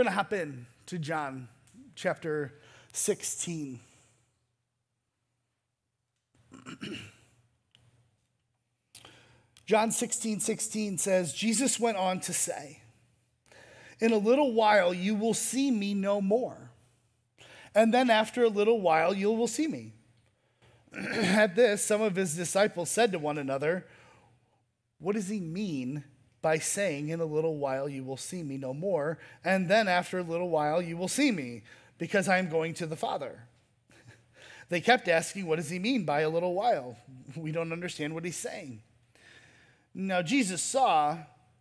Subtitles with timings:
[0.00, 1.46] We're going to hop in to John
[1.94, 2.54] chapter
[2.94, 3.80] 16.
[9.66, 12.80] John 16, 16 says, Jesus went on to say,
[13.98, 16.70] In a little while you will see me no more.
[17.74, 19.92] And then after a little while you will see me.
[20.96, 23.86] At this, some of his disciples said to one another,
[24.98, 26.04] What does he mean
[26.42, 30.18] by saying, In a little while you will see me no more, and then after
[30.18, 31.62] a little while you will see me,
[31.98, 33.44] because I am going to the Father?
[34.68, 36.96] They kept asking, What does he mean by a little while?
[37.36, 38.82] We don't understand what he's saying.
[39.94, 41.18] Now, Jesus saw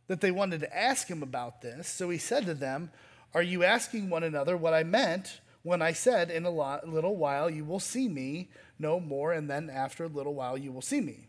[0.08, 2.92] that they wanted to ask him about this, so he said to them,
[3.34, 7.50] Are you asking one another what I meant when I said, In a little while
[7.50, 11.02] you will see me no more, and then after a little while you will see
[11.02, 11.29] me?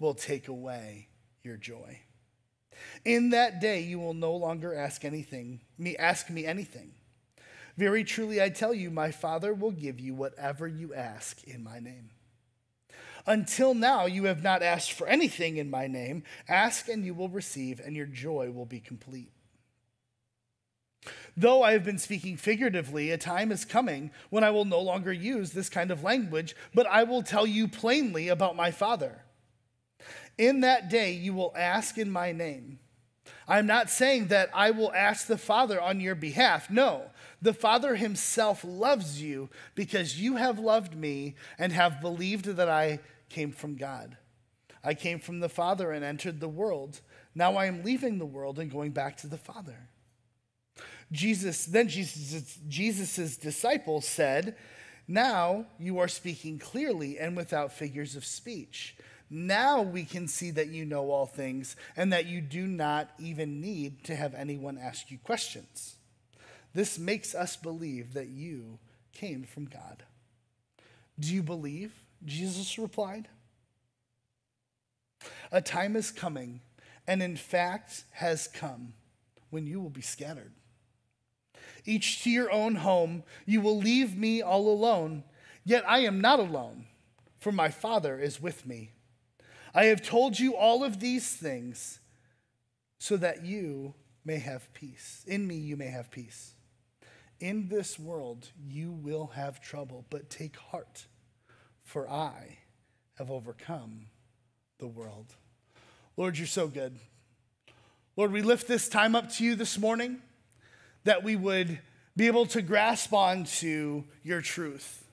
[0.00, 1.08] will take away
[1.42, 2.00] your joy.
[3.04, 6.92] In that day, you will no longer ask anything, me ask me anything.
[7.76, 11.80] Very truly, I tell you, my Father will give you whatever you ask in my
[11.80, 12.10] name.
[13.26, 16.24] Until now, you have not asked for anything in my name.
[16.48, 19.30] Ask and you will receive, and your joy will be complete.
[21.36, 25.12] Though I have been speaking figuratively, a time is coming when I will no longer
[25.12, 29.23] use this kind of language, but I will tell you plainly about my Father.
[30.36, 32.78] In that day, you will ask in my name.
[33.46, 36.70] I'm not saying that I will ask the Father on your behalf.
[36.70, 37.10] No,
[37.42, 43.00] the Father himself loves you because you have loved me and have believed that I
[43.28, 44.16] came from God.
[44.82, 47.00] I came from the Father and entered the world.
[47.34, 49.88] Now I am leaving the world and going back to the Father.
[51.12, 54.56] Jesus, then Jesus' Jesus's disciples said,
[55.06, 58.96] Now you are speaking clearly and without figures of speech.
[59.30, 63.60] Now we can see that you know all things and that you do not even
[63.60, 65.96] need to have anyone ask you questions.
[66.74, 68.78] This makes us believe that you
[69.12, 70.02] came from God.
[71.18, 71.92] Do you believe?
[72.24, 73.28] Jesus replied.
[75.52, 76.60] A time is coming,
[77.06, 78.94] and in fact has come,
[79.50, 80.52] when you will be scattered.
[81.84, 85.22] Each to your own home, you will leave me all alone.
[85.64, 86.86] Yet I am not alone,
[87.38, 88.90] for my Father is with me.
[89.74, 91.98] I have told you all of these things
[92.98, 95.24] so that you may have peace.
[95.26, 96.54] In me, you may have peace.
[97.40, 101.06] In this world, you will have trouble, but take heart,
[101.82, 102.58] for I
[103.18, 104.06] have overcome
[104.78, 105.34] the world.
[106.16, 106.98] Lord, you're so good.
[108.16, 110.22] Lord, we lift this time up to you this morning
[111.02, 111.80] that we would
[112.16, 115.03] be able to grasp onto your truth.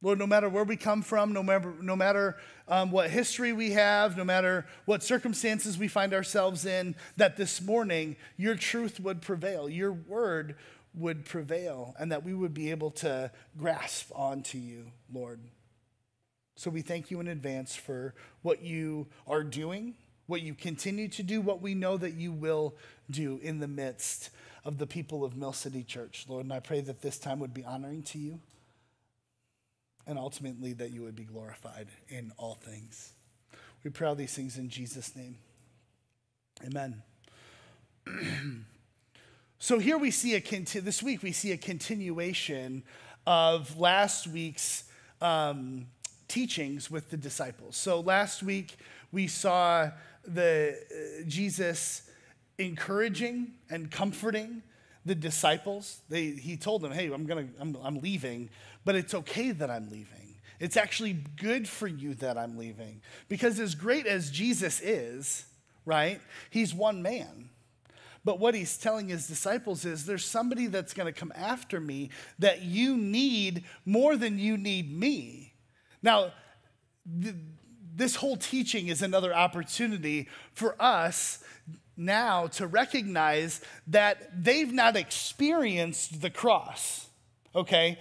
[0.00, 2.36] Lord, no matter where we come from, no matter, no matter
[2.68, 7.60] um, what history we have, no matter what circumstances we find ourselves in, that this
[7.60, 10.54] morning your truth would prevail, your word
[10.94, 15.40] would prevail, and that we would be able to grasp onto you, Lord.
[16.54, 19.94] So we thank you in advance for what you are doing,
[20.26, 22.76] what you continue to do, what we know that you will
[23.10, 24.30] do in the midst
[24.64, 26.44] of the people of Mill City Church, Lord.
[26.44, 28.40] And I pray that this time would be honoring to you
[30.08, 33.12] and ultimately that you would be glorified in all things.
[33.84, 35.36] We pray all these things in Jesus' name.
[36.66, 37.02] Amen.
[39.58, 42.82] so here we see a conti- this week we see a continuation
[43.26, 44.84] of last week's
[45.20, 45.86] um,
[46.26, 47.76] teachings with the disciples.
[47.76, 48.76] So last week
[49.12, 49.90] we saw
[50.26, 52.10] the uh, Jesus
[52.56, 54.62] encouraging and comforting
[55.04, 56.00] the disciples.
[56.08, 58.50] They, he told them, "Hey, I'm gonna, I'm, I'm leaving,
[58.84, 60.28] but it's okay that I'm leaving.
[60.60, 63.00] It's actually good for you that I'm leaving.
[63.28, 65.44] Because as great as Jesus is,
[65.84, 67.50] right, he's one man.
[68.24, 72.10] But what he's telling his disciples is there's somebody that's going to come after me
[72.38, 75.54] that you need more than you need me.
[76.02, 76.32] Now,
[77.22, 77.36] th-
[77.94, 81.42] this whole teaching is another opportunity for us
[81.98, 87.08] now to recognize that they've not experienced the cross,
[87.54, 87.98] okay?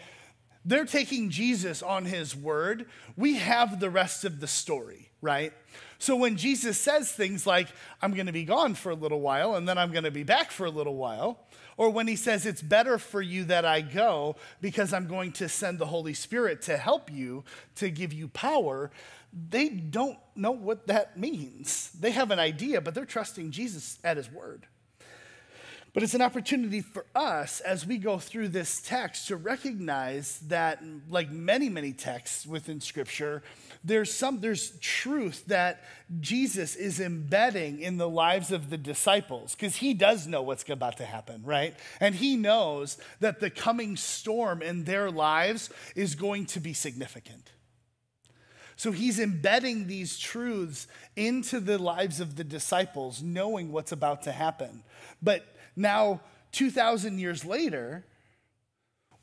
[0.64, 2.86] They're taking Jesus on his word.
[3.16, 5.54] We have the rest of the story, right?
[5.98, 7.70] So when Jesus says things like,
[8.02, 10.66] I'm to be gone for a little while and then I'm to be back for
[10.66, 11.40] a little while,
[11.78, 15.48] or when he says, It's better for you that I go because I'm going to
[15.48, 17.46] send the Holy Spirit to help you,
[17.76, 18.92] to give you power,
[19.34, 21.92] they don't know what that means.
[22.00, 24.68] They have an idea, but they're trusting Jesus at his word.
[25.98, 30.84] But it's an opportunity for us as we go through this text to recognize that,
[31.10, 33.42] like many, many texts within Scripture,
[33.84, 35.84] there's some there's truth that
[36.20, 40.98] Jesus is embedding in the lives of the disciples because he does know what's about
[40.98, 41.74] to happen, right?
[42.00, 47.52] And he knows that the coming storm in their lives is going to be significant.
[48.78, 54.32] So he's embedding these truths into the lives of the disciples, knowing what's about to
[54.32, 54.84] happen.
[55.22, 55.46] But
[55.76, 56.22] now,
[56.52, 58.06] 2,000 years later,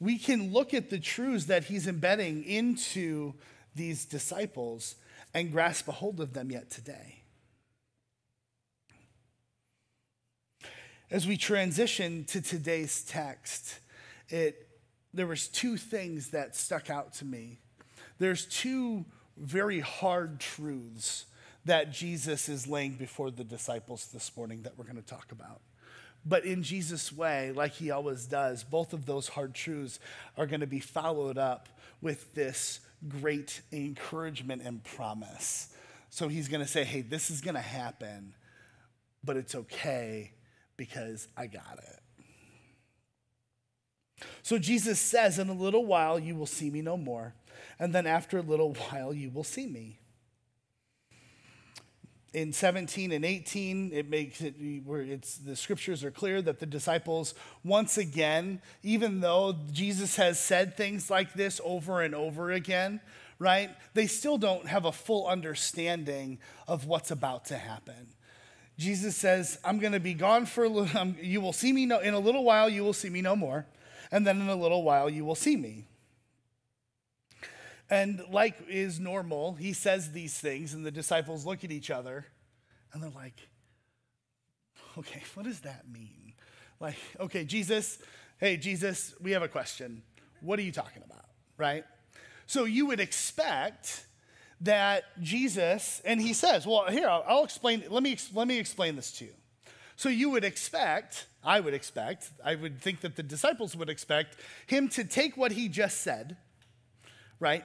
[0.01, 3.35] we can look at the truths that he's embedding into
[3.77, 4.97] these disciples
[5.33, 7.23] and grasp a hold of them yet today.
[11.13, 13.79] As we transition to today's text,
[14.31, 14.69] it,
[15.13, 17.61] there was two things that stuck out to me.
[18.19, 19.05] There's two
[19.37, 21.27] very hard truths
[21.65, 25.61] that Jesus is laying before the disciples this morning that we're going to talk about.
[26.27, 29.99] But in Jesus' way, like he always does, both of those hard truths
[30.37, 31.69] are going to be followed up
[32.01, 35.75] with this great encouragement and promise.
[36.11, 38.35] So he's going to say, hey, this is going to happen,
[39.23, 40.33] but it's okay
[40.77, 42.01] because I got it.
[44.43, 47.35] So Jesus says, In a little while you will see me no more,
[47.79, 49.99] and then after a little while you will see me.
[52.33, 56.67] In 17 and 18 it makes it where it's the scriptures are clear that the
[56.67, 63.01] disciples once again even though jesus has said things like this over and over again
[63.39, 68.09] right they still don't have a full understanding of what's about to happen.
[68.77, 72.01] Jesus says i'm going to be gone for a little you will see me no,
[72.01, 73.65] in a little while you will see me no more
[74.11, 75.87] and then in a little while you will see me
[77.91, 82.27] and like is normal, he says these things, and the disciples look at each other
[82.93, 83.49] and they're like,
[84.97, 86.33] okay, what does that mean?
[86.81, 87.99] Like, okay, Jesus,
[88.39, 90.03] hey, Jesus, we have a question.
[90.41, 91.25] What are you talking about?
[91.57, 91.85] Right?
[92.47, 94.07] So you would expect
[94.61, 98.97] that Jesus, and he says, well, here, I'll, I'll explain, let me, let me explain
[98.97, 99.33] this to you.
[99.97, 104.37] So you would expect, I would expect, I would think that the disciples would expect
[104.67, 106.37] him to take what he just said,
[107.39, 107.65] right?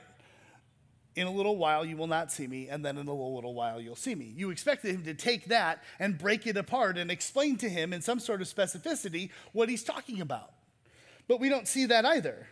[1.16, 3.82] In a little while you will not see me, and then in a little while
[3.82, 4.34] you'll see me.
[4.36, 8.02] You expected him to take that and break it apart and explain to him in
[8.02, 10.54] some sort of specificity what he's talking about.
[11.28, 12.48] But we don't see that either.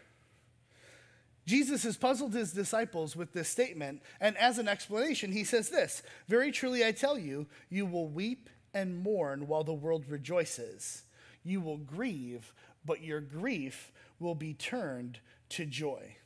[1.45, 6.04] Jesus has puzzled his disciples with this statement, and as an explanation, he says this
[6.27, 11.04] Very truly I tell you, you will weep and mourn while the world rejoices.
[11.44, 12.54] You will grieve,
[12.86, 15.19] but your grief will be turned
[15.50, 16.18] to joy.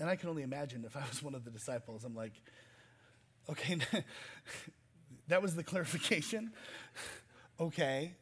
[0.00, 2.32] And I can only imagine if I was one of the disciples, I'm like,
[3.48, 3.78] okay,
[5.28, 6.52] that was the clarification.
[7.60, 8.14] okay.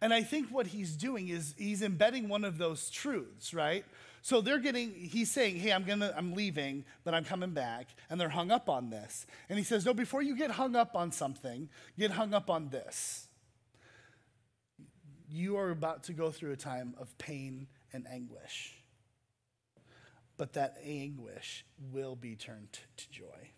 [0.00, 3.84] And I think what he's doing is he's embedding one of those truths, right?
[4.20, 7.88] So they're getting, he's saying, hey, I'm gonna, I'm leaving, but I'm coming back.
[8.10, 9.26] And they're hung up on this.
[9.48, 12.70] And he says, no, before you get hung up on something, get hung up on
[12.70, 13.28] this.
[15.28, 18.81] You are about to go through a time of pain and anguish
[20.42, 23.52] but that anguish will be turned to joy.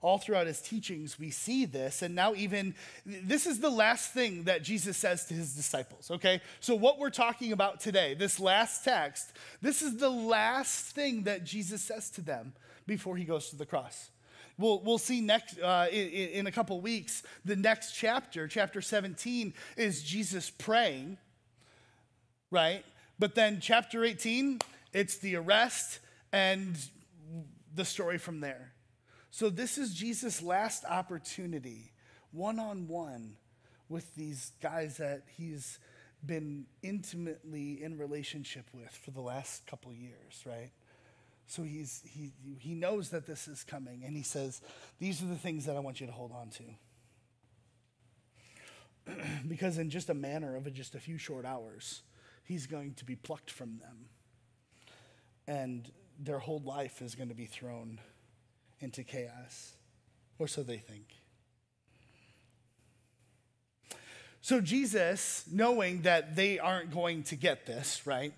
[0.00, 2.00] All throughout his teachings, we see this.
[2.00, 6.40] And now, even this is the last thing that Jesus says to his disciples, okay?
[6.60, 11.42] So, what we're talking about today, this last text, this is the last thing that
[11.42, 12.52] Jesus says to them
[12.86, 14.12] before he goes to the cross.
[14.56, 19.52] We'll, we'll see next uh, in, in a couple weeks, the next chapter, chapter 17,
[19.76, 21.18] is Jesus praying,
[22.52, 22.84] right?
[23.18, 24.60] But then chapter 18,
[24.94, 25.98] it's the arrest
[26.32, 26.78] and
[27.74, 28.72] the story from there.
[29.30, 31.92] So, this is Jesus' last opportunity,
[32.30, 33.36] one on one,
[33.88, 35.80] with these guys that he's
[36.24, 40.70] been intimately in relationship with for the last couple years, right?
[41.46, 44.62] So he's, he, he knows that this is coming, and he says,
[44.98, 46.64] These are the things that I want you to hold on to.
[49.48, 52.02] because, in just a manner of just a few short hours,
[52.44, 54.06] he's going to be plucked from them
[55.46, 58.00] and their whole life is going to be thrown
[58.80, 59.72] into chaos,
[60.38, 61.06] or so they think.
[64.40, 68.34] So, Jesus, knowing that they aren't going to get this, right,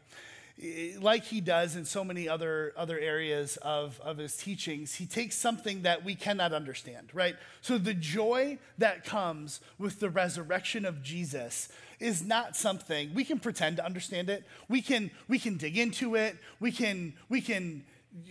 [1.00, 5.36] like he does in so many other, other areas of, of his teachings, he takes
[5.36, 7.36] something that we cannot understand, right?
[7.60, 11.68] So the joy that comes with the resurrection of Jesus
[12.00, 14.44] is not something we can pretend to understand it.
[14.68, 16.36] We can, we can dig into it.
[16.60, 17.84] We can, we can,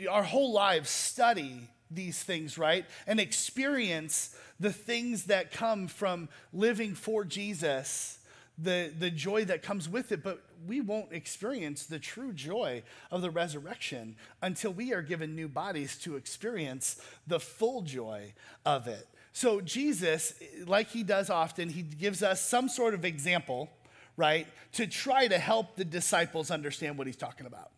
[0.10, 2.86] our whole lives study these things, right?
[3.08, 8.20] And experience the things that come from living for Jesus
[8.58, 13.22] the, the joy that comes with it, but we won't experience the true joy of
[13.22, 18.34] the resurrection until we are given new bodies to experience the full joy
[18.66, 19.08] of it.
[19.36, 20.34] So, Jesus,
[20.66, 23.70] like he does often, he gives us some sort of example,
[24.16, 27.72] right, to try to help the disciples understand what he's talking about.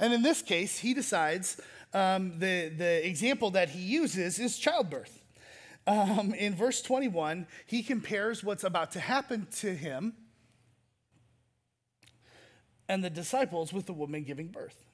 [0.00, 1.60] And in this case, he decides
[1.92, 5.22] um, the, the example that he uses is childbirth.
[5.86, 10.14] Um, in verse 21, he compares what's about to happen to him
[12.88, 14.84] and the disciples with the woman giving birth.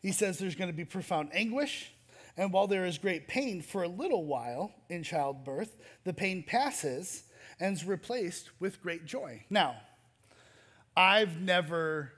[0.00, 1.93] He says there's going to be profound anguish,
[2.36, 7.24] and while there is great pain for a little while in childbirth, the pain passes
[7.60, 9.44] and is replaced with great joy.
[9.50, 9.76] Now,
[10.96, 12.12] I've never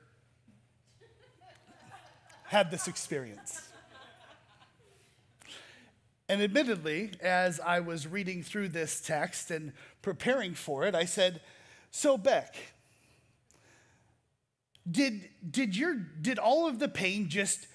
[2.45, 3.61] had this experience.
[6.29, 11.41] And admittedly, as I was reading through this text and preparing for it, I said,
[11.91, 12.57] So, Beck,
[14.91, 17.69] did, did, your, did all of the pain just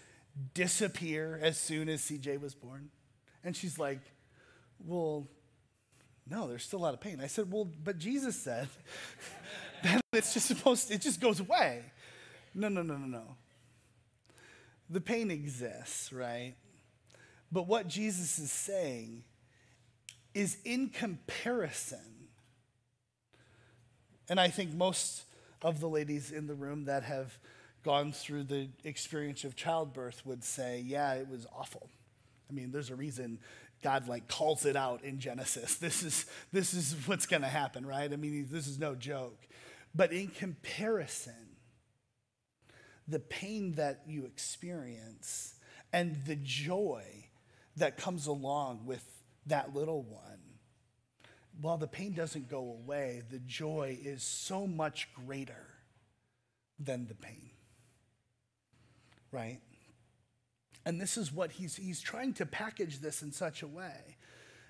[0.54, 2.90] disappear as soon as CJ was born?
[3.44, 4.00] And she's like,
[4.86, 5.28] Well,
[6.30, 7.20] no, there's still a lot of pain.
[7.22, 8.68] I said, Well, but Jesus said
[9.84, 11.84] that it's just supposed to, it just goes away.
[12.54, 13.36] No, no, no, no, no.
[14.90, 16.56] The pain exists, right?
[17.52, 19.24] But what Jesus is saying
[20.34, 22.30] is in comparison,
[24.30, 25.24] and I think most
[25.62, 27.38] of the ladies in the room that have
[27.84, 31.90] gone through the experience of childbirth would say, yeah, it was awful.
[32.50, 33.40] I mean, there's a reason
[33.82, 35.76] God like calls it out in Genesis.
[35.80, 38.12] This is this is what's going to happen, right?
[38.12, 39.48] I mean, this is no joke.
[39.96, 41.58] But in comparison,
[43.08, 45.56] the pain that you experience
[45.92, 47.04] and the joy
[47.78, 49.06] that comes along with
[49.48, 50.42] that little one
[51.60, 55.68] while the pain doesn't go away, the joy is so much greater
[56.80, 57.51] than the pain.
[59.32, 59.60] Right?
[60.86, 64.18] And this is what he's, he's trying to package this in such a way.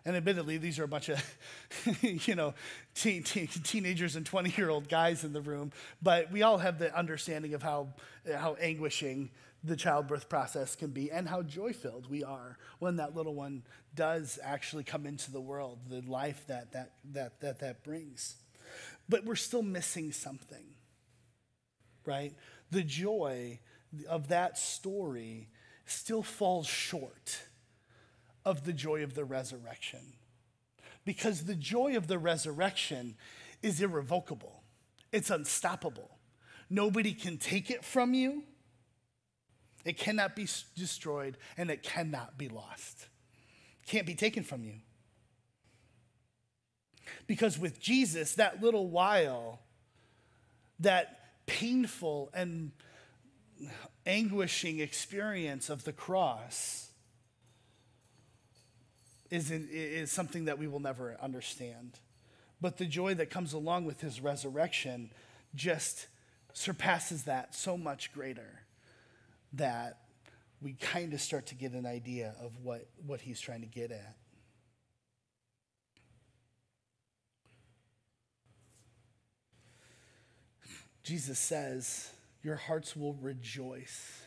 [0.03, 1.37] And admittedly, these are a bunch of,
[2.01, 2.53] you know,
[2.95, 6.79] teen, teen, teenagers and 20 year old guys in the room, but we all have
[6.79, 7.89] the understanding of how,
[8.35, 9.29] how anguishing
[9.63, 13.61] the childbirth process can be and how joy filled we are when that little one
[13.93, 18.37] does actually come into the world, the life that that, that, that, that brings.
[19.07, 20.63] But we're still missing something,
[22.05, 22.33] right?
[22.71, 23.59] The joy
[24.07, 25.49] of that story
[25.85, 27.43] still falls short
[28.45, 30.13] of the joy of the resurrection.
[31.05, 33.15] Because the joy of the resurrection
[33.61, 34.63] is irrevocable,
[35.11, 36.17] it's unstoppable.
[36.69, 38.43] Nobody can take it from you
[39.83, 43.07] it cannot be destroyed and it cannot be lost.
[43.83, 44.75] It can't be taken from you.
[47.27, 49.59] Because with Jesus, that little while,
[50.79, 52.71] that painful and
[54.05, 56.89] anguishing experience of the cross
[59.29, 61.99] is, in, is something that we will never understand.
[62.59, 65.09] But the joy that comes along with his resurrection
[65.55, 66.07] just
[66.53, 68.61] surpasses that so much greater
[69.53, 69.97] that
[70.61, 73.91] we kind of start to get an idea of what, what he's trying to get
[73.91, 74.15] at.
[81.03, 82.11] Jesus says,
[82.43, 84.21] Your hearts will rejoice.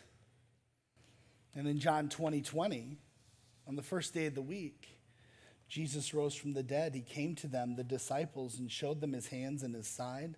[1.55, 2.97] And in John 20 20,
[3.67, 4.99] on the first day of the week,
[5.69, 6.95] Jesus rose from the dead.
[6.95, 10.37] He came to them, the disciples, and showed them his hands and his side.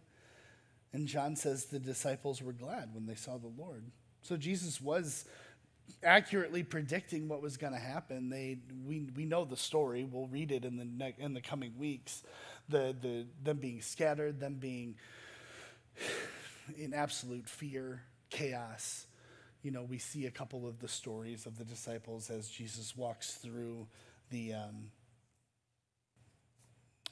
[0.92, 3.84] And John says the disciples were glad when they saw the Lord.
[4.22, 5.26] So Jesus was
[6.02, 8.30] accurately predicting what was going to happen.
[8.30, 10.04] They, we, we know the story.
[10.04, 12.22] We'll read it in the, ne- in the coming weeks.
[12.68, 14.96] The, the, them being scattered, them being
[16.76, 19.06] in absolute fear, chaos.
[19.62, 23.34] You know, we see a couple of the stories of the disciples as Jesus walks
[23.34, 23.86] through
[24.30, 24.90] the, um,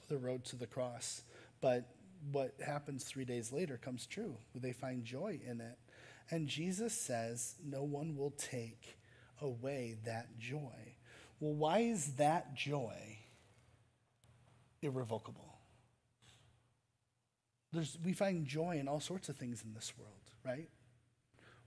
[0.08, 1.22] the road to the cross.
[1.60, 1.88] But
[2.32, 4.36] what happens three days later comes true.
[4.54, 5.78] They find joy in it.
[6.30, 8.98] And Jesus says, No one will take
[9.40, 10.96] away that joy.
[11.40, 13.18] Well, why is that joy
[14.80, 15.53] irrevocable?
[17.74, 20.12] There's, we find joy in all sorts of things in this world,
[20.44, 20.68] right?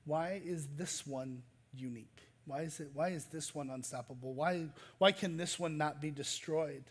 [0.08, 2.22] why is this one unique?
[2.46, 4.34] Why is, it, why is this one unstoppable?
[4.34, 6.86] Why, why can this one not be destroyed?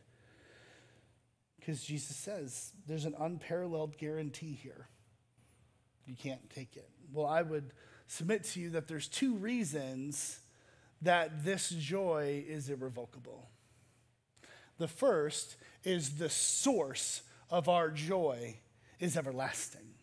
[1.59, 4.87] Because Jesus says there's an unparalleled guarantee here.
[6.07, 6.89] You can't take it.
[7.11, 7.73] Well, I would
[8.07, 10.39] submit to you that there's two reasons
[11.01, 13.49] that this joy is irrevocable.
[14.79, 18.59] The first is the source of our joy
[19.01, 19.95] is everlasting.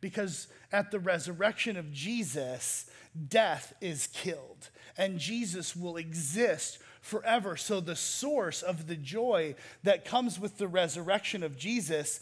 [0.00, 2.90] Because at the resurrection of Jesus,
[3.28, 4.68] death is killed,
[4.98, 7.56] and Jesus will exist forever.
[7.56, 12.20] So, the source of the joy that comes with the resurrection of Jesus,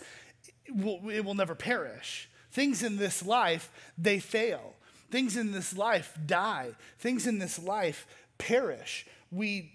[0.64, 2.28] it will, it will never perish.
[2.50, 4.74] Things in this life, they fail.
[5.10, 6.70] Things in this life die.
[6.98, 8.06] Things in this life
[8.38, 9.06] perish.
[9.30, 9.72] We,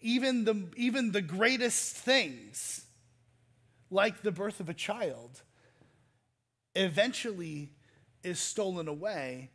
[0.00, 2.83] even the, even the greatest things,
[3.94, 5.42] like the birth of a child,
[6.74, 7.70] eventually
[8.24, 9.50] is stolen away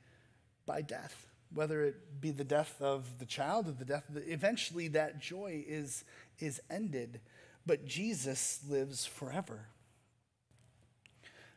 [0.65, 4.31] by death, whether it be the death of the child or the death of the,
[4.31, 6.05] eventually that joy is,
[6.39, 7.19] is ended.
[7.65, 9.67] But Jesus lives forever.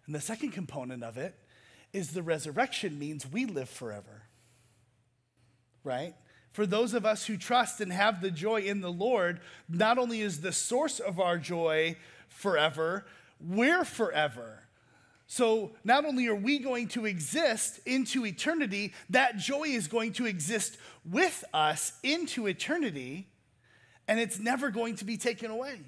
[0.07, 1.37] And the second component of it
[1.93, 4.23] is the resurrection means we live forever.
[5.85, 6.15] Right?
[6.53, 10.21] For those of us who trust and have the joy in the Lord, not only
[10.21, 11.97] is the source of our joy
[12.35, 13.07] forever,
[13.41, 14.62] we're forever.
[15.27, 20.27] So not only are we going to exist into eternity, that joy is going to
[20.27, 20.77] exist
[21.11, 23.29] with us into eternity,
[24.07, 25.81] and it's never going to be taken away.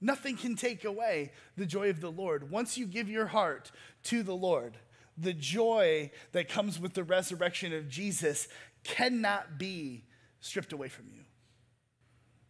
[0.00, 2.50] Nothing can take away the joy of the Lord.
[2.50, 3.70] Once you give your heart
[4.04, 4.78] to the Lord,
[5.18, 8.48] the joy that comes with the resurrection of Jesus
[8.82, 10.04] cannot be
[10.40, 11.24] stripped away from you.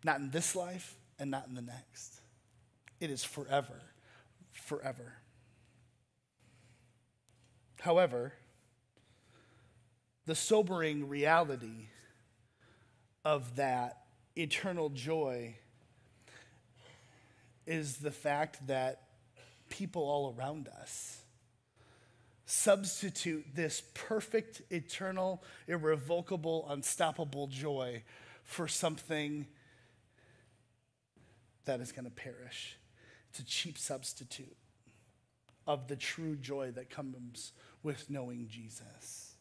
[0.05, 2.20] Not in this life and not in the next.
[3.00, 3.80] It is forever,
[4.52, 5.14] forever.
[7.80, 8.35] However,
[10.26, 11.88] the sobering reality
[13.25, 14.04] of that
[14.37, 15.57] eternal joy
[17.66, 19.03] is the fact that
[19.70, 21.22] people all around us
[22.44, 28.03] substitute this perfect, eternal, irrevocable, unstoppable joy
[28.42, 29.46] for something
[31.64, 32.77] that is going to perish.
[33.31, 34.57] It's a cheap substitute
[35.66, 39.35] of the true joy that comes with knowing Jesus.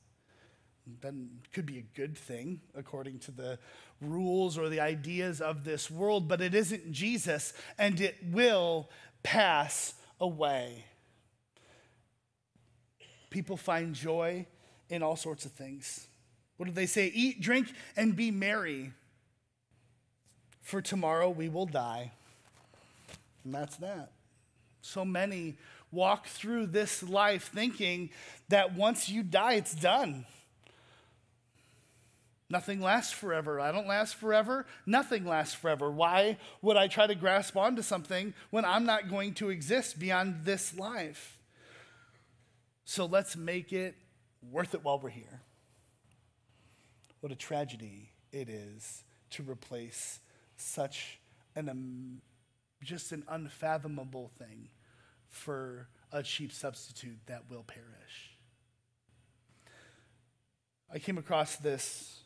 [1.02, 3.60] Then could be a good thing according to the
[4.02, 8.90] rules or the ideas of this world, but it isn't Jesus and it will
[9.24, 10.86] pass away.
[13.30, 14.46] People find joy
[14.90, 16.08] in all sorts of things.
[16.58, 17.08] What do they say?
[17.14, 18.92] Eat, drink, and be merry.
[20.62, 22.12] For tomorrow we will die.
[23.50, 24.12] And that's that.
[24.82, 25.58] So many
[25.92, 28.12] walk through this life thinking
[28.50, 30.28] that once you die, it's done.
[32.48, 33.60] Nothing lasts forever.
[33.60, 34.68] I don't last forever.
[34.86, 35.90] Nothing lasts forever.
[35.90, 40.46] Why would I try to grasp onto something when I'm not going to exist beyond
[40.46, 41.40] this life?
[42.86, 43.96] So let's make it
[44.52, 45.42] worth it while we're here.
[47.22, 50.20] What a tragedy it is to replace
[50.56, 51.18] such
[51.56, 51.68] an
[52.84, 54.70] just an unfathomable thing
[55.28, 58.38] for a cheap substitute that will perish.
[60.92, 62.22] I came across this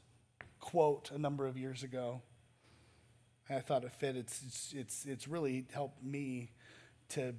[0.59, 2.21] quote a number of years ago.
[3.49, 4.15] and I thought it fit.
[4.15, 6.51] It's, it's, it's, it's really helped me
[7.09, 7.35] to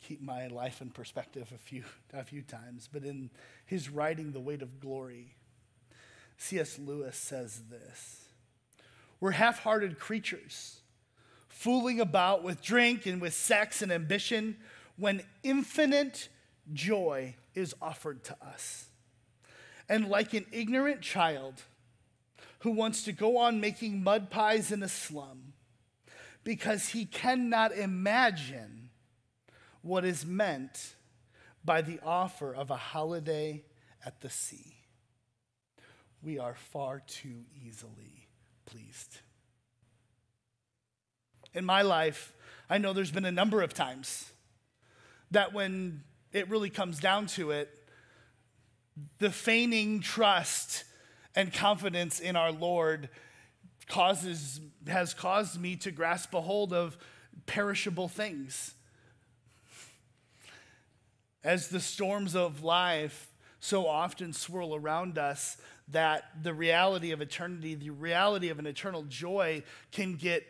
[0.00, 2.88] keep my life in perspective a few, a few times.
[2.90, 3.30] But in
[3.66, 5.34] his writing, The Weight of Glory,
[6.38, 6.78] C.S.
[6.78, 8.28] Lewis says this
[9.20, 10.77] We're half hearted creatures,
[11.58, 14.56] fooling about with drink and with sex and ambition
[14.96, 16.28] when infinite
[16.72, 18.86] joy is offered to us.
[19.88, 21.62] And like an ignorant child
[22.60, 25.52] who wants to go on making mud pies in a slum
[26.44, 28.90] because he cannot imagine
[29.82, 30.94] what is meant
[31.64, 33.64] by the offer of a holiday
[34.06, 34.76] at the sea.
[36.22, 38.28] We are far too easily
[38.64, 39.18] pleased.
[41.54, 42.32] In my life,
[42.68, 44.30] I know there's been a number of times
[45.30, 47.70] that when it really comes down to it,
[49.18, 50.84] the feigning trust
[51.34, 53.08] and confidence in our Lord
[53.88, 56.98] causes, has caused me to grasp a hold of
[57.46, 58.74] perishable things.
[61.42, 65.56] As the storms of life so often swirl around us
[65.88, 70.44] that the reality of eternity, the reality of an eternal joy can get,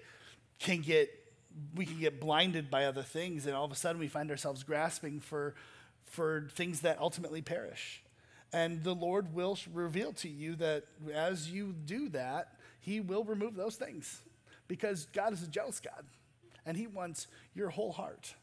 [0.58, 1.10] can get,
[1.74, 3.46] we can get blinded by other things.
[3.46, 5.54] And all of a sudden we find ourselves grasping for,
[6.04, 8.02] for things that ultimately perish.
[8.52, 13.54] And the Lord will reveal to you that as you do that, He will remove
[13.54, 14.22] those things
[14.68, 16.04] because God is a jealous God
[16.64, 18.34] and He wants your whole heart.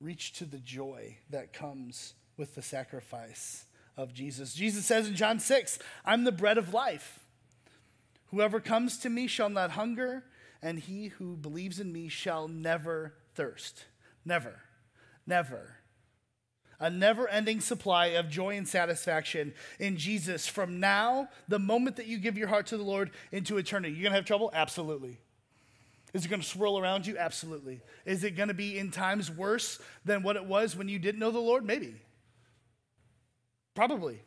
[0.00, 4.54] Reach to the joy that comes with the sacrifice of Jesus.
[4.54, 7.20] Jesus says in John 6, I'm the bread of life.
[8.32, 10.24] Whoever comes to me shall not hunger,
[10.62, 13.84] and he who believes in me shall never thirst.
[14.24, 14.60] Never.
[15.26, 15.76] Never.
[16.80, 22.06] A never ending supply of joy and satisfaction in Jesus from now, the moment that
[22.06, 23.92] you give your heart to the Lord, into eternity.
[23.92, 24.50] You're going to have trouble?
[24.54, 25.20] Absolutely.
[26.14, 27.18] Is it going to swirl around you?
[27.18, 27.82] Absolutely.
[28.06, 31.20] Is it going to be in times worse than what it was when you didn't
[31.20, 31.64] know the Lord?
[31.64, 31.94] Maybe.
[33.74, 34.22] Probably.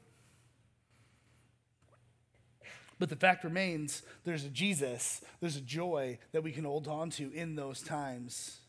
[2.97, 7.09] But the fact remains there's a Jesus, there's a joy that we can hold on
[7.11, 8.59] to in those times.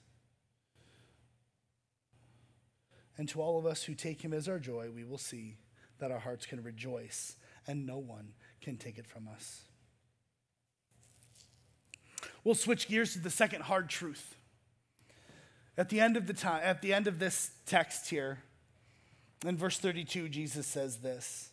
[3.19, 5.57] And to all of us who take him as our joy, we will see
[5.99, 7.37] that our hearts can rejoice
[7.67, 9.63] and no one can take it from us.
[12.45, 14.37] We'll switch gears to the second hard truth.
[15.79, 18.39] At the end of the time, at the end of this text here,
[19.45, 21.51] in verse 32, Jesus says this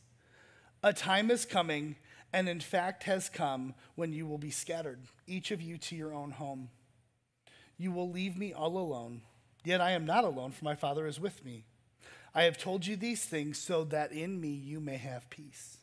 [0.84, 1.96] A time is coming,
[2.34, 6.14] and in fact has come, when you will be scattered, each of you to your
[6.14, 6.70] own home.
[7.78, 9.22] You will leave me all alone.
[9.64, 11.64] Yet I am not alone, for my Father is with me.
[12.36, 15.78] I have told you these things so that in me you may have peace.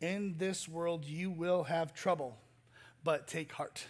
[0.00, 2.36] In this world you will have trouble,
[3.04, 3.86] but take heart,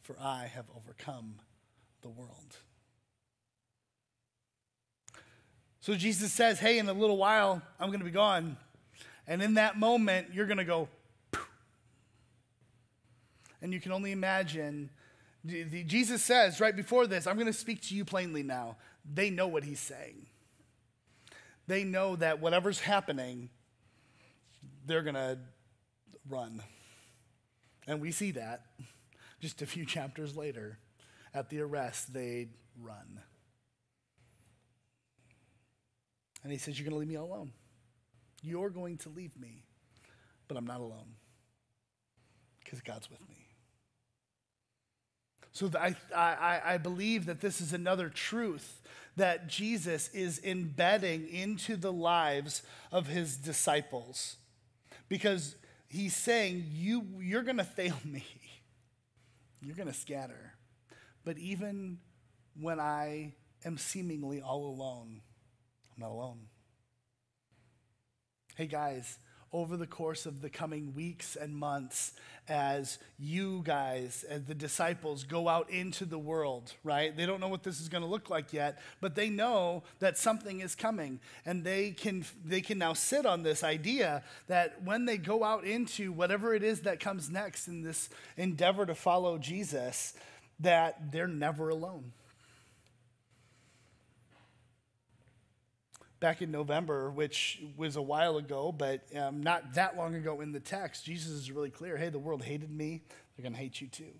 [0.00, 1.40] for I have overcome
[2.00, 2.56] the world.
[5.80, 8.56] So Jesus says, Hey, in a little while, I'm going to be gone.
[9.26, 10.88] And in that moment, you're going to go,
[13.62, 14.90] and you can only imagine.
[15.46, 18.76] Jesus says right before this, I'm going to speak to you plainly now.
[19.10, 20.26] They know what he's saying.
[21.66, 23.48] They know that whatever's happening,
[24.86, 25.38] they're going to
[26.28, 26.62] run.
[27.86, 28.66] And we see that
[29.40, 30.78] just a few chapters later.
[31.32, 32.48] At the arrest, they
[32.80, 33.20] run.
[36.42, 37.52] And he says, You're going to leave me alone.
[38.44, 39.64] You're going to leave me,
[40.48, 41.16] but I'm not alone
[42.62, 43.48] because God's with me.
[45.52, 48.82] So I, I, I believe that this is another truth
[49.16, 54.36] that Jesus is embedding into the lives of his disciples
[55.08, 55.54] because
[55.88, 58.24] he's saying, you, You're going to fail me,
[59.62, 60.54] you're going to scatter.
[61.24, 61.98] But even
[62.60, 65.22] when I am seemingly all alone,
[65.94, 66.40] I'm not alone.
[68.56, 69.18] Hey guys,
[69.52, 72.12] over the course of the coming weeks and months,
[72.48, 77.16] as you guys, as the disciples, go out into the world, right?
[77.16, 80.16] They don't know what this is going to look like yet, but they know that
[80.16, 81.18] something is coming.
[81.44, 85.64] And they can, they can now sit on this idea that when they go out
[85.64, 90.14] into whatever it is that comes next in this endeavor to follow Jesus,
[90.60, 92.12] that they're never alone.
[96.24, 100.52] Back in November, which was a while ago, but um, not that long ago in
[100.52, 103.02] the text, Jesus is really clear hey, the world hated me,
[103.36, 104.14] they're going to hate you too.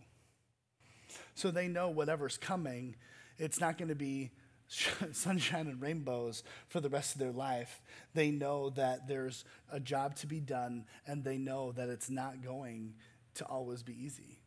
[1.35, 2.97] So they know whatever's coming,
[3.39, 4.33] it's not going to be
[5.13, 7.81] sunshine and rainbows for the rest of their life.
[8.13, 12.45] They know that there's a job to be done, and they know that it's not
[12.45, 12.97] going
[13.37, 14.41] to always be easy.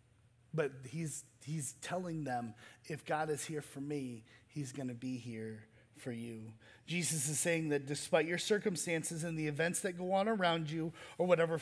[0.53, 2.53] But he's, he's telling them
[2.85, 5.63] if God is here for me, he's going to be here
[5.97, 6.51] for you.
[6.87, 10.93] Jesus is saying that despite your circumstances and the events that go on around you,
[11.17, 11.59] or whatever,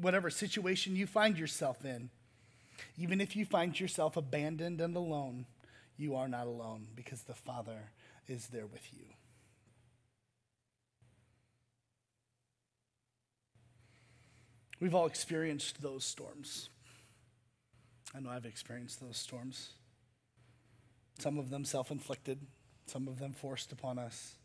[0.00, 2.10] whatever situation you find yourself in,
[2.98, 5.46] even if you find yourself abandoned and alone,
[5.96, 7.90] you are not alone because the Father
[8.28, 9.06] is there with you.
[14.80, 16.68] We've all experienced those storms.
[18.14, 19.70] I know I've experienced those storms.
[21.18, 22.38] Some of them self inflicted,
[22.86, 24.37] some of them forced upon us.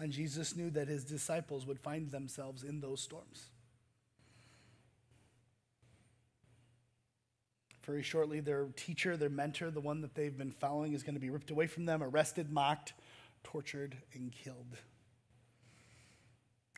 [0.00, 3.46] And Jesus knew that his disciples would find themselves in those storms.
[7.84, 11.20] Very shortly, their teacher, their mentor, the one that they've been following, is going to
[11.20, 12.94] be ripped away from them, arrested, mocked,
[13.44, 14.78] tortured, and killed.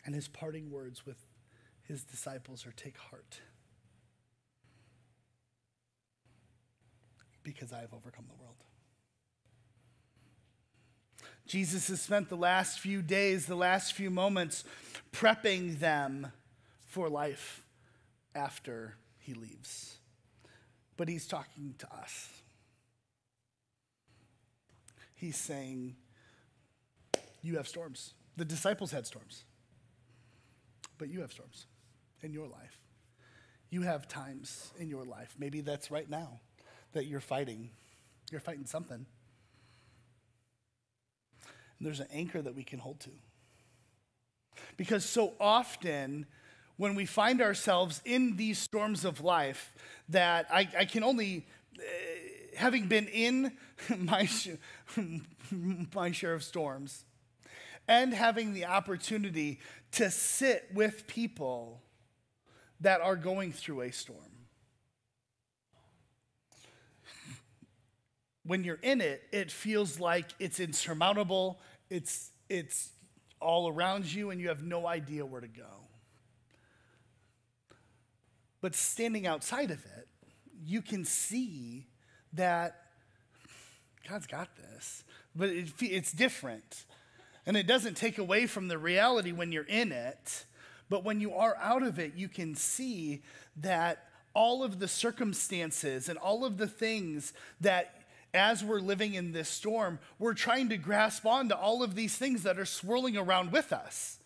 [0.05, 1.17] And his parting words with
[1.83, 3.41] his disciples are take heart.
[7.47, 8.57] because I have overcome the world.
[11.47, 14.65] Jesus has spent the last few days, the last few moments,
[15.13, 16.33] prepping them
[16.81, 17.65] for life
[18.35, 19.99] after he leaves.
[20.97, 22.29] But he's talking to us.
[25.17, 25.97] he's saying,
[27.43, 28.15] You have storms.
[28.37, 29.45] The disciples had storms,
[30.99, 31.67] but you have storms
[32.23, 32.79] in your life.
[33.71, 36.41] You have times in your life, maybe that's right now,
[36.93, 37.71] that you're fighting.
[38.31, 39.07] You're fighting something.
[41.79, 43.11] And there's an anchor that we can hold to.
[44.77, 46.27] Because so often,
[46.77, 49.75] when we find ourselves in these storms of life,
[50.09, 51.47] that I, I can only,
[51.79, 51.83] uh,
[52.57, 53.53] having been in
[53.99, 54.29] my,
[55.95, 57.05] my share of storms,
[57.89, 59.61] and having the opportunity
[59.93, 61.83] to sit with people
[62.81, 64.36] that are going through a storm.
[68.47, 71.59] When you're in it, it feels like it's insurmountable,
[71.91, 72.91] it's, it's
[73.41, 75.87] all around you, and you have no idea where to go.
[78.61, 80.09] But standing outside of it,
[80.65, 81.87] you can see
[82.33, 82.83] that
[84.09, 85.05] God's got this,
[85.35, 86.85] but it, it's different.
[87.47, 90.45] And it doesn't take away from the reality when you're in it,
[90.89, 93.23] but when you are out of it, you can see
[93.57, 94.05] that
[94.35, 97.96] all of the circumstances and all of the things that
[98.37, 102.43] as we're living in this storm, we're trying to grasp onto all of these things
[102.45, 104.19] that are swirling around with us.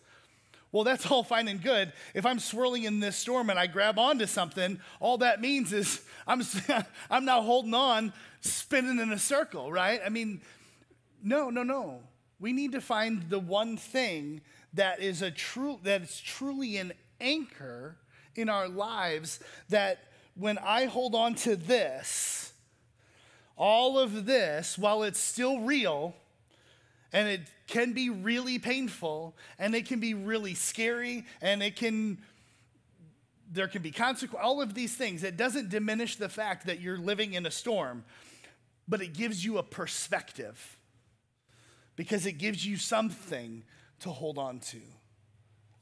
[0.71, 1.91] Well, that's all fine and good.
[2.13, 6.01] If I'm swirling in this storm and I grab onto something, all that means is
[6.27, 6.41] I'm,
[7.09, 10.01] I'm now holding on, spinning in a circle, right?
[10.05, 10.41] I mean,
[11.23, 12.01] no, no, no.
[12.39, 14.41] We need to find the one thing
[14.73, 17.97] that is a true that is truly an anchor
[18.35, 19.99] in our lives that
[20.35, 22.50] when I hold on to this,
[23.61, 26.15] all of this, while it's still real,
[27.13, 32.17] and it can be really painful, and it can be really scary, and it can
[33.53, 35.23] there can be consequences, all of these things.
[35.23, 38.05] It doesn't diminish the fact that you're living in a storm,
[38.87, 40.77] but it gives you a perspective
[41.97, 43.63] because it gives you something
[43.99, 44.79] to hold on to.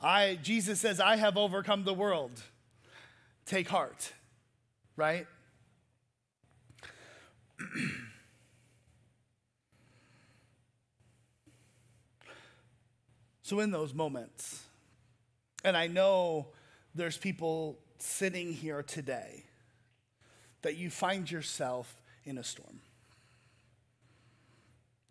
[0.02, 2.42] I, Jesus says, I have overcome the world.
[3.46, 4.14] Take heart,
[4.98, 5.28] right?
[13.50, 14.62] So, in those moments,
[15.64, 16.50] and I know
[16.94, 19.44] there's people sitting here today
[20.62, 22.80] that you find yourself in a storm.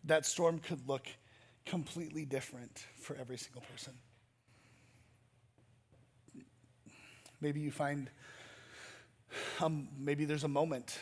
[0.05, 1.09] That storm could look
[1.66, 3.94] completely different for every single person.
[7.40, 8.09] Maybe you find,
[9.59, 10.96] um, maybe there's a moment,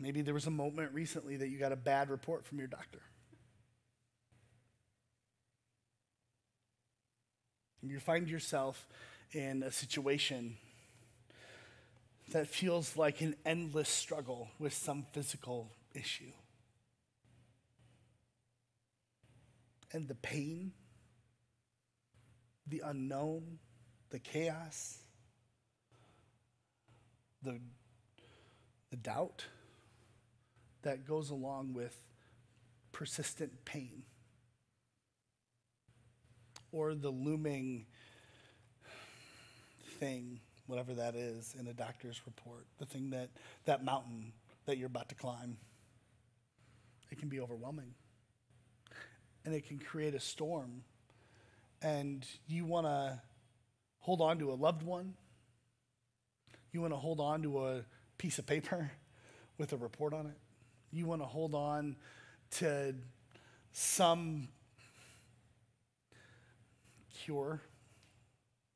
[0.00, 3.02] maybe there was a moment recently that you got a bad report from your doctor.
[7.82, 8.86] And you find yourself
[9.32, 10.56] in a situation
[12.32, 16.32] that feels like an endless struggle with some physical issue.
[19.92, 20.72] and the pain,
[22.66, 23.58] the unknown,
[24.10, 24.98] the chaos,
[27.42, 27.58] the,
[28.90, 29.46] the doubt
[30.82, 31.96] that goes along with
[32.92, 34.02] persistent pain,
[36.72, 37.86] or the looming
[39.98, 43.30] thing, whatever that is, in a doctor's report, the thing that,
[43.64, 44.32] that mountain
[44.66, 45.56] that you're about to climb.
[47.10, 47.94] It can be overwhelming
[49.44, 50.82] and it can create a storm.
[51.80, 53.20] And you want to
[54.00, 55.14] hold on to a loved one,
[56.72, 57.84] you want to hold on to a
[58.18, 58.90] piece of paper
[59.58, 60.36] with a report on it,
[60.92, 61.96] you want to hold on
[62.50, 62.94] to
[63.72, 64.48] some
[67.24, 67.60] cure,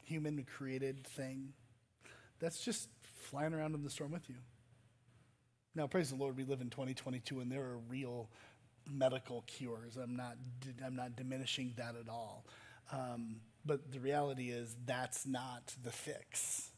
[0.05, 1.53] human created thing
[2.41, 2.89] that's just
[3.21, 4.37] flying around in the storm with you.
[5.75, 8.29] Now, praise the Lord, we live in 2022 and there are real
[8.91, 9.97] medical cures.
[9.97, 10.37] I'm not,
[10.85, 12.45] I'm not diminishing that at all.
[12.91, 16.71] Um, but the reality is that's not the fix.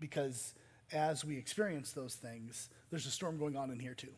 [0.00, 0.54] Because
[0.90, 4.14] as we experience those things, there's a storm going on in here too.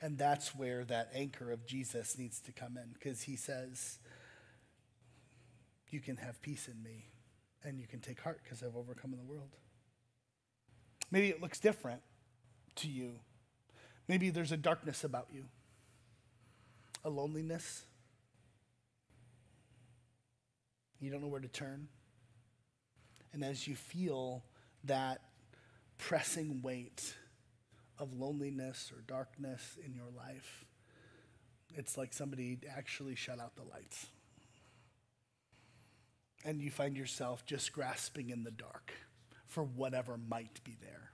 [0.00, 3.98] And that's where that anchor of Jesus needs to come in because he says,
[5.90, 7.06] You can have peace in me
[7.64, 9.56] and you can take heart because I've overcome the world.
[11.10, 12.02] Maybe it looks different
[12.76, 13.14] to you.
[14.06, 15.44] Maybe there's a darkness about you,
[17.04, 17.84] a loneliness.
[21.00, 21.88] You don't know where to turn.
[23.32, 24.42] And as you feel
[24.84, 25.20] that
[25.98, 27.14] pressing weight
[27.98, 30.64] of loneliness or darkness in your life,
[31.74, 34.06] it's like somebody actually shut out the lights.
[36.44, 38.92] And you find yourself just grasping in the dark
[39.46, 41.10] for whatever might be there.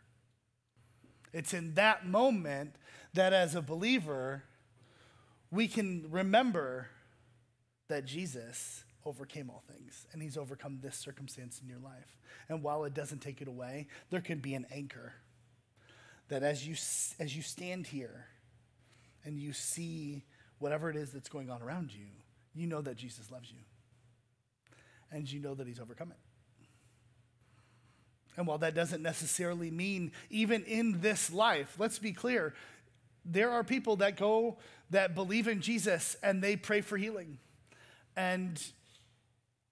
[1.33, 2.77] It's in that moment
[3.15, 4.45] that as a believer,
[5.51, 6.89] we can remember
[7.89, 12.17] that Jesus overcame all things and he's overcome this circumstance in your life.
[12.49, 15.15] And while it doesn't take it away, there can be an anchor
[16.29, 16.75] that as you
[17.19, 18.27] as you stand here
[19.25, 20.25] and you see
[20.59, 22.07] whatever it is that's going on around you,
[22.55, 23.59] you know that Jesus loves you.
[25.11, 26.19] And you know that he's overcome it.
[28.37, 32.55] And while that doesn't necessarily mean even in this life, let's be clear,
[33.25, 34.59] there are people that go
[34.91, 37.39] that believe in Jesus and they pray for healing.
[38.17, 38.63] And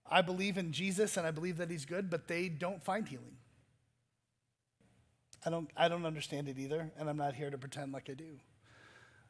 [0.08, 3.36] I believe in Jesus and I believe that he's good, but they don't find healing.
[5.44, 8.14] I don't, I don't understand it either, and I'm not here to pretend like I
[8.14, 8.38] do.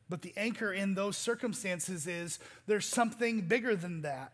[0.08, 4.32] But the anchor in those circumstances is there's something bigger than that.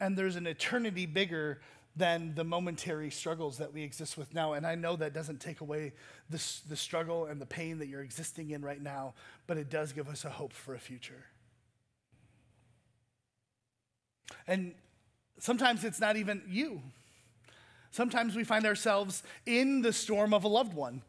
[0.00, 1.60] And there's an eternity bigger
[1.96, 4.52] than the momentary struggles that we exist with now.
[4.52, 5.92] And I know that doesn't take away
[6.30, 9.14] the, the struggle and the pain that you're existing in right now,
[9.46, 11.24] but it does give us a hope for a future.
[14.46, 14.74] And
[15.38, 16.82] sometimes it's not even you.
[17.94, 21.00] Sometimes we find ourselves in the storm of a loved one.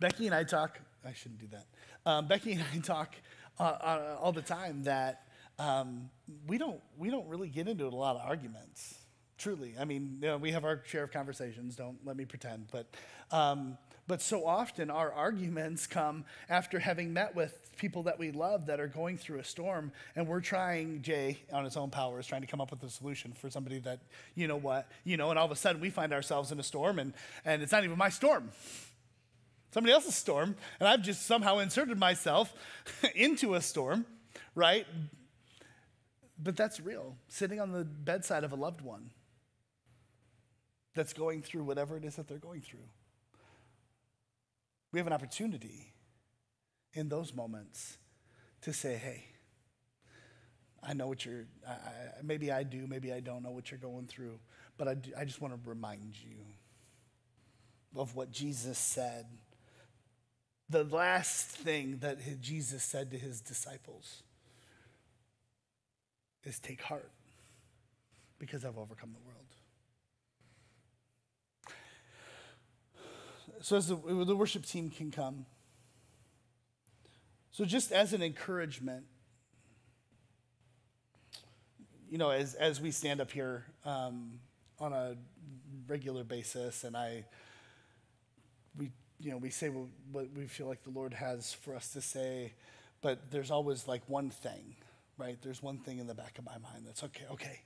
[0.00, 1.64] Becky and I talk, I shouldn't do that.
[2.04, 3.14] Um, Becky and I talk
[3.58, 5.22] uh, uh, all the time that
[5.58, 6.10] um,
[6.46, 8.96] we don't we don't really get into a lot of arguments.
[9.38, 11.74] Truly, I mean, you know, we have our share of conversations.
[11.74, 12.94] Don't let me pretend, but
[13.30, 18.66] um, but so often our arguments come after having met with people that we love
[18.66, 22.42] that are going through a storm, and we're trying Jay on his own powers trying
[22.42, 24.00] to come up with a solution for somebody that
[24.34, 26.64] you know what you know, and all of a sudden we find ourselves in a
[26.64, 27.12] storm, and
[27.44, 28.50] and it's not even my storm
[29.72, 32.52] somebody else's storm, and I've just somehow inserted myself
[33.14, 34.06] into a storm,
[34.54, 34.86] right?
[36.38, 37.16] But that's real.
[37.28, 39.10] Sitting on the bedside of a loved one
[40.94, 42.84] that's going through whatever it is that they're going through.
[44.92, 45.92] We have an opportunity
[46.92, 47.96] in those moments
[48.62, 49.24] to say, hey,
[50.82, 51.78] I know what you're, I,
[52.22, 54.38] maybe I do, maybe I don't know what you're going through,
[54.76, 56.36] but I, do, I just want to remind you
[57.96, 59.26] of what Jesus said.
[60.68, 64.22] The last thing that Jesus said to his disciples
[66.44, 67.10] is take heart
[68.38, 69.51] because I've overcome the world.
[73.62, 75.46] So, as the, the worship team can come,
[77.50, 79.04] so just as an encouragement,
[82.10, 84.40] you know, as, as we stand up here um,
[84.78, 85.16] on a
[85.86, 87.24] regular basis, and I,
[88.76, 92.00] we, you know, we say what we feel like the Lord has for us to
[92.00, 92.52] say,
[93.00, 94.76] but there's always like one thing
[95.18, 95.38] right?
[95.42, 97.60] There's one thing in the back of my mind that's okay, okay.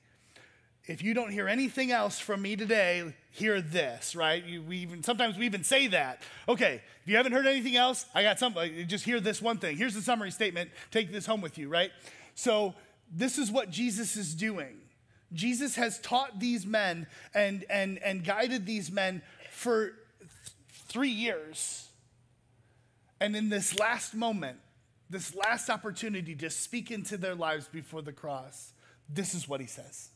[0.87, 4.45] If you don't hear anything else from me today, hear this, right?
[4.45, 6.23] You, we even sometimes we even say that.
[6.49, 8.87] Okay, if you haven't heard anything else, I got something.
[8.87, 9.77] Just hear this one thing.
[9.77, 10.71] Here's the summary statement.
[10.93, 11.91] Take this home with you, right?
[12.37, 12.75] So
[13.13, 14.77] this is what Jesus is doing.
[15.33, 20.31] Jesus has taught these men and and and guided these men for th-
[20.87, 21.89] three years.
[23.19, 24.59] And in this last moment,
[25.11, 28.73] this last opportunity to speak into their lives before the cross,
[29.09, 30.11] this is what he says.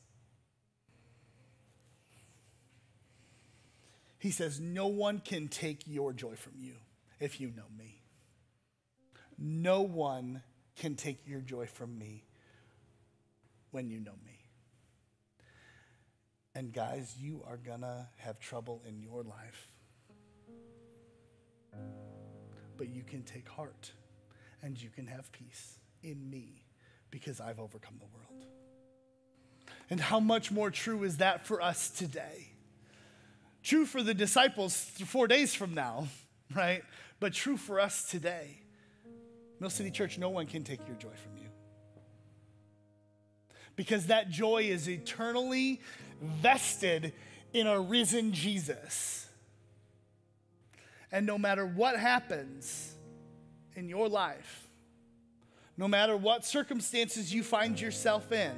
[4.21, 6.75] He says, No one can take your joy from you
[7.19, 8.03] if you know me.
[9.39, 10.43] No one
[10.77, 12.25] can take your joy from me
[13.71, 14.39] when you know me.
[16.55, 19.73] And guys, you are gonna have trouble in your life.
[22.77, 23.93] But you can take heart
[24.63, 26.65] and you can have peace in me
[27.11, 28.45] because I've overcome the world.
[29.89, 32.50] And how much more true is that for us today?
[33.63, 34.75] True for the disciples
[35.07, 36.09] four days from now,
[36.55, 36.83] right?
[37.19, 38.59] But true for us today.
[39.59, 41.49] Mill City Church, no one can take your joy from you.
[43.77, 45.81] Because that joy is eternally
[46.21, 47.13] vested
[47.53, 49.29] in a risen Jesus.
[51.13, 52.95] And no matter what happens,
[53.81, 54.69] in your life,
[55.77, 58.53] no matter what circumstances you find yourself in,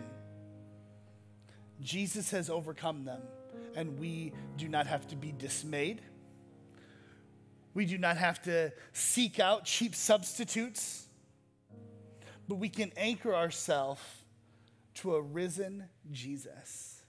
[1.81, 3.21] Jesus has overcome them,
[3.75, 6.01] and we do not have to be dismayed.
[7.75, 11.07] We do not have to seek out cheap substitutes,
[12.49, 14.03] but we can anchor ourselves
[14.95, 17.03] to a risen Jesus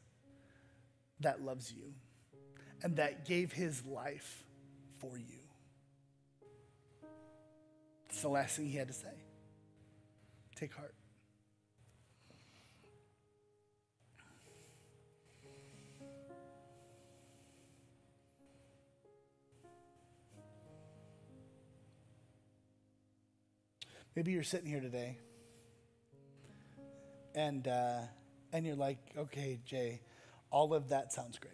[1.20, 1.94] that loves you
[2.82, 4.44] and that gave his life
[5.00, 5.40] for you.
[8.10, 9.24] It's the last thing he had to say.
[10.56, 10.94] Take heart.
[24.16, 25.18] Maybe you're sitting here today
[27.36, 28.02] and, uh,
[28.52, 30.02] and you're like, okay, Jay,
[30.52, 31.54] all of that sounds great.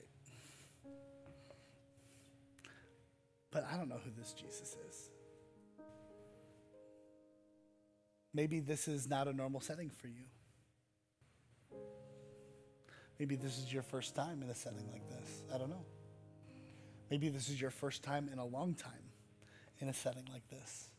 [3.52, 5.10] But I don't know who this Jesus is.
[8.34, 10.26] Maybe this is not a normal setting for you.
[13.18, 15.44] Maybe this is your first time in a setting like this.
[15.54, 15.86] I don't know.
[17.10, 18.92] Maybe this is your first time in a long time
[19.80, 20.90] in a setting like this.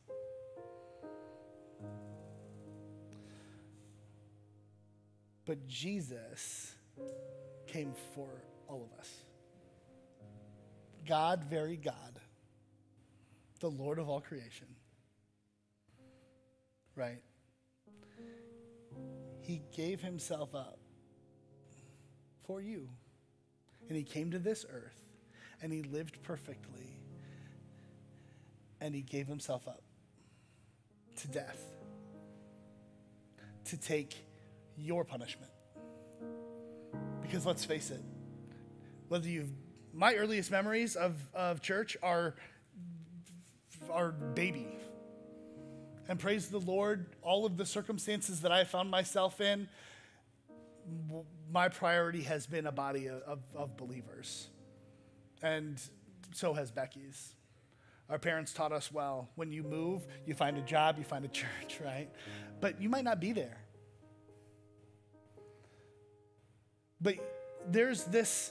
[5.47, 6.75] But Jesus
[7.67, 8.29] came for
[8.69, 9.11] all of us.
[11.07, 12.21] God, very God,
[13.59, 14.69] the Lord of all creation.
[16.95, 17.23] Right?
[19.41, 20.79] He gave himself up
[22.47, 22.89] for you.
[23.89, 25.03] And he came to this earth
[25.61, 27.01] and he lived perfectly.
[28.81, 29.83] And he gave himself up
[31.23, 31.63] to death
[33.67, 34.17] to take
[34.77, 35.51] your punishment.
[37.23, 38.01] Because let's face it,
[39.09, 39.51] whether you've,
[39.93, 42.35] my earliest memories of, of church are,
[43.91, 44.67] are baby.
[46.09, 49.69] And praise the Lord, all of the circumstances that I found myself in,
[51.53, 54.49] my priority has been a body of, of believers.
[55.43, 55.81] And
[56.33, 57.35] so has Becky's.
[58.11, 61.29] Our parents taught us well when you move, you find a job, you find a
[61.43, 62.11] church, right?
[62.61, 63.59] But you might not be there.
[67.01, 67.15] But
[67.69, 68.51] there's this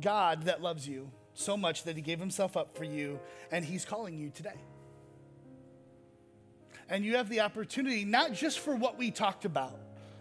[0.00, 3.18] God that loves you so much that he gave himself up for you,
[3.50, 4.60] and he's calling you today.
[6.88, 9.78] And you have the opportunity, not just for what we talked about,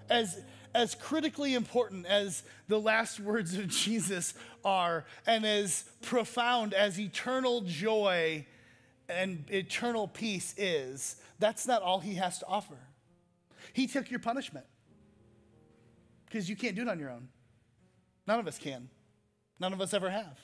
[0.09, 0.41] as,
[0.73, 4.33] as critically important as the last words of Jesus
[4.63, 8.45] are, and as profound as eternal joy
[9.11, 12.77] and eternal peace is, that's not all he has to offer.
[13.73, 14.65] He took your punishment
[16.25, 17.27] because you can't do it on your own.
[18.27, 18.89] None of us can.
[19.59, 20.39] None of us ever have.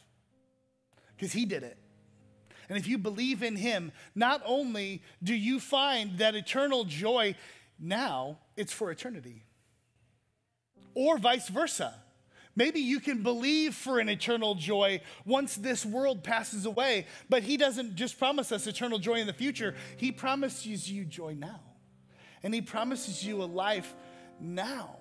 [1.15, 1.77] Because he did it.
[2.69, 7.35] And if you believe in him, not only do you find that eternal joy
[7.79, 9.43] now, it's for eternity.
[10.93, 11.93] Or vice versa.
[12.57, 17.55] Maybe you can believe for an eternal joy once this world passes away, but he
[17.55, 21.61] doesn't just promise us eternal joy in the future, he promises you joy now.
[22.41, 23.93] And he promises you a life
[24.39, 24.97] now.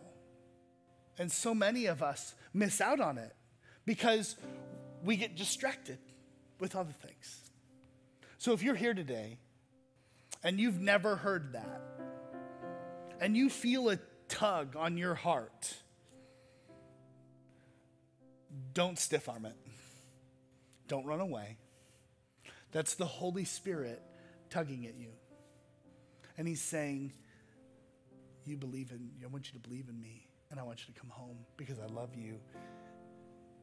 [1.19, 3.35] And so many of us miss out on it
[3.87, 4.37] because
[5.03, 5.99] we get distracted
[6.61, 7.41] with other things.
[8.37, 9.39] So if you're here today
[10.45, 11.81] and you've never heard that,
[13.19, 13.99] and you feel a
[14.29, 15.75] tug on your heart,
[18.75, 19.57] don't stiff arm it.
[20.89, 21.59] Don't run away.
[22.73, 24.03] That's the Holy Spirit
[24.51, 25.11] tugging at you.
[26.39, 27.13] And He's saying,
[28.45, 31.01] You believe in, I want you to believe in me and I want you to
[31.01, 32.39] come home because I love you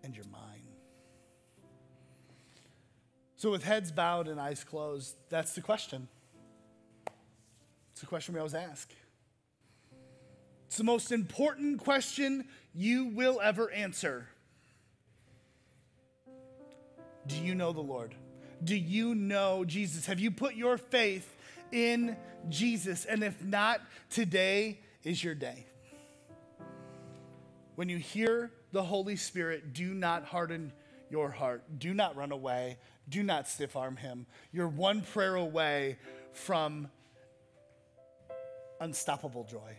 [0.03, 0.67] and you're mine.
[3.37, 6.07] So, with heads bowed and eyes closed, that's the question.
[7.91, 8.91] It's the question we always ask.
[10.67, 14.27] It's the most important question you will ever answer.
[17.27, 18.15] Do you know the Lord?
[18.63, 20.05] Do you know Jesus?
[20.05, 21.35] Have you put your faith
[21.71, 22.17] in
[22.49, 23.05] Jesus?
[23.05, 25.65] And if not, today is your day.
[27.75, 30.71] When you hear the Holy Spirit, do not harden
[31.09, 31.63] your heart.
[31.79, 32.77] Do not run away.
[33.09, 34.25] Do not stiff arm him.
[34.51, 35.97] You're one prayer away
[36.33, 36.89] from
[38.79, 39.77] unstoppable joy.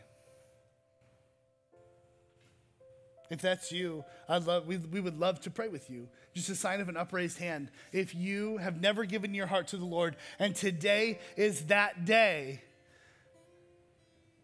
[3.34, 6.06] If that's you, I'd love, we, we would love to pray with you.
[6.34, 7.68] Just a sign of an upraised hand.
[7.90, 12.62] If you have never given your heart to the Lord and today is that day,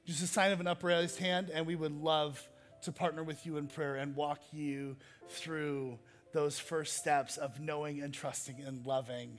[0.07, 2.45] just a sign of an upraised hand, and we would love
[2.83, 4.97] to partner with you in prayer and walk you
[5.29, 5.97] through
[6.33, 9.39] those first steps of knowing and trusting and loving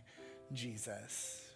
[0.54, 1.51] Jesus.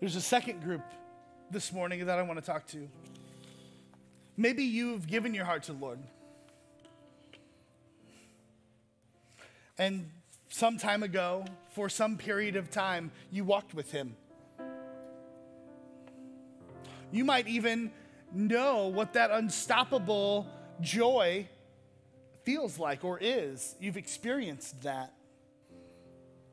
[0.00, 0.82] There's a second group
[1.50, 2.88] this morning that I want to talk to.
[4.36, 6.00] Maybe you've given your heart to the Lord.
[9.78, 10.10] And
[10.48, 14.16] some time ago, for some period of time, you walked with him.
[17.12, 17.92] You might even
[18.32, 20.48] know what that unstoppable
[20.80, 21.48] joy
[22.42, 23.76] feels like or is.
[23.80, 25.14] You've experienced that.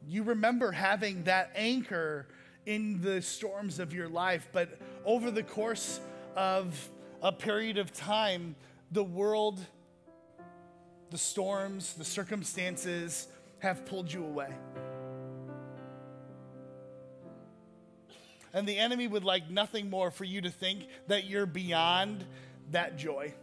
[0.07, 2.27] You remember having that anchor
[2.65, 5.99] in the storms of your life, but over the course
[6.35, 6.89] of
[7.21, 8.55] a period of time,
[8.91, 9.59] the world,
[11.09, 13.27] the storms, the circumstances
[13.59, 14.53] have pulled you away.
[18.53, 22.25] And the enemy would like nothing more for you to think that you're beyond
[22.71, 23.33] that joy.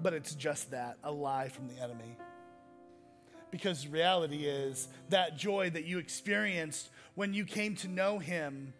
[0.00, 2.16] But it's just that a lie from the enemy.
[3.54, 8.72] Because reality is that joy that you experienced when you came to know him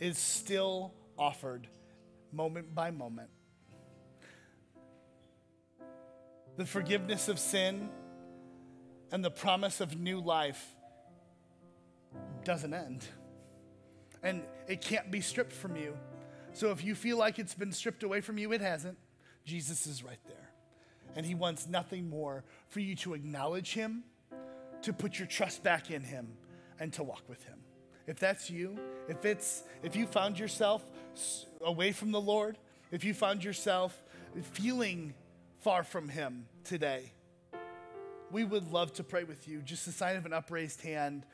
[0.00, 1.68] is still offered
[2.32, 3.28] moment by moment.
[6.56, 7.90] The forgiveness of sin
[9.12, 10.64] and the promise of new life
[12.42, 13.04] doesn't end.
[14.22, 15.94] And it can't be stripped from you.
[16.54, 18.96] So if you feel like it's been stripped away from you, it hasn't.
[19.44, 20.43] Jesus is right there.
[21.16, 24.04] And he wants nothing more for you to acknowledge him,
[24.82, 26.28] to put your trust back in him,
[26.80, 27.58] and to walk with him.
[28.06, 30.82] If that's you, if it's if you found yourself
[31.62, 32.58] away from the Lord,
[32.90, 34.02] if you found yourself
[34.52, 35.14] feeling
[35.60, 37.12] far from him today,
[38.30, 39.62] we would love to pray with you.
[39.62, 41.24] Just a sign of an upraised hand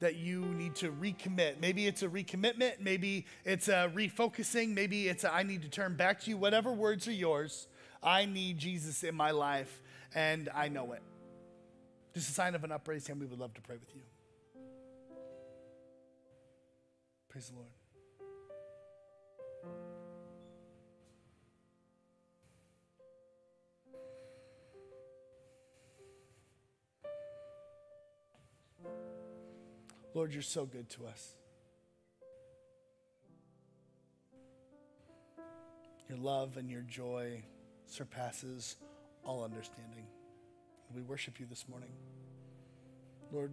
[0.00, 1.60] that you need to recommit.
[1.60, 5.94] Maybe it's a recommitment, maybe it's a refocusing, maybe it's a I need to turn
[5.94, 6.36] back to you.
[6.36, 7.68] Whatever words are yours,
[8.02, 9.82] I need Jesus in my life
[10.14, 11.02] and I know it.
[12.14, 14.02] Just a sign of an upraised hand, we would love to pray with you.
[17.28, 17.68] Praise the Lord.
[30.14, 31.34] Lord, you're so good to us.
[36.08, 37.42] Your love and your joy
[37.86, 38.76] surpasses
[39.24, 40.04] all understanding.
[40.94, 41.90] We worship you this morning.
[43.32, 43.52] Lord,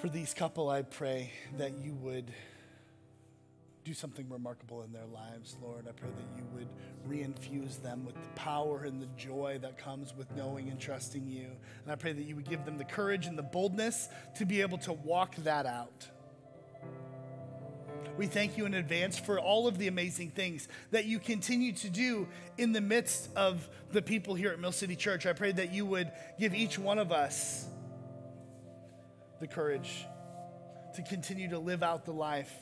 [0.00, 2.32] for these couple, I pray that you would
[3.84, 5.86] do something remarkable in their lives, Lord.
[5.88, 6.68] I pray that you would
[7.08, 11.46] reinfuse them with the power and the joy that comes with knowing and trusting you.
[11.84, 14.60] And I pray that you would give them the courage and the boldness to be
[14.60, 16.06] able to walk that out.
[18.16, 21.88] We thank you in advance for all of the amazing things that you continue to
[21.88, 22.26] do
[22.56, 25.24] in the midst of the people here at Mill City Church.
[25.26, 27.66] I pray that you would give each one of us
[29.40, 30.04] the courage
[30.94, 32.52] to continue to live out the life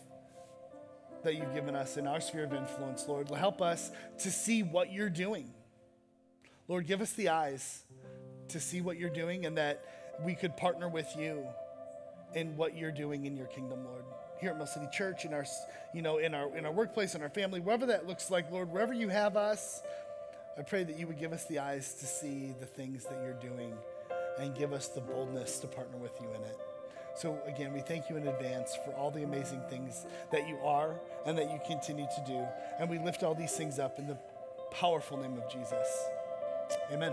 [1.24, 3.30] that you've given us in our sphere of influence, Lord.
[3.30, 5.50] Help us to see what you're doing.
[6.68, 7.82] Lord, give us the eyes
[8.48, 9.84] to see what you're doing and that
[10.22, 11.44] we could partner with you
[12.34, 14.04] in what you're doing in your kingdom, Lord.
[14.40, 15.44] Here at Mill City Church, in our,
[15.92, 18.70] you know, in our in our workplace, in our family, wherever that looks like, Lord,
[18.70, 19.82] wherever you have us,
[20.58, 23.34] I pray that you would give us the eyes to see the things that you're
[23.34, 23.72] doing
[24.38, 26.58] and give us the boldness to partner with you in it.
[27.14, 31.00] So, again, we thank you in advance for all the amazing things that you are
[31.24, 32.46] and that you continue to do.
[32.78, 34.18] And we lift all these things up in the
[34.70, 35.88] powerful name of Jesus.
[36.92, 37.12] Amen.